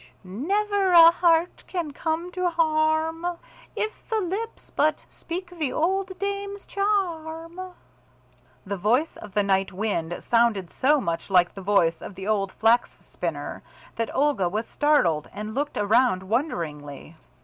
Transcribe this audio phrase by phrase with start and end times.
[0.01, 0.17] "Sh sh!
[0.25, 3.37] Never a heart can come to harm,
[3.75, 7.61] if the lips but speak the old dame's charm."
[8.65, 12.51] The voice of the night wind sounded so much like the voice of the old
[12.51, 13.61] Flax spinner,
[13.95, 17.15] that Olga was startled and looked around wonderingly.